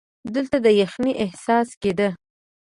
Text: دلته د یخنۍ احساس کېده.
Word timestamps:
دلته 0.35 0.57
د 0.65 0.67
یخنۍ 0.81 1.13
احساس 1.23 1.69
کېده. 1.81 2.09